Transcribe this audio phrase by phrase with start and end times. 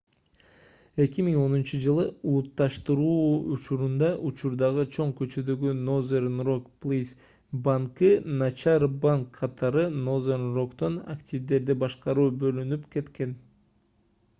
[1.03, 3.17] 2010-жылы улутташтыруу
[3.57, 7.13] учурунда учурдагы чоң көчөдөгү nothern rock plc
[7.69, 8.11] банкы
[8.41, 13.41] начар банк катары nothern rock'тон активдерди башкаруу бөлүнүп кеткен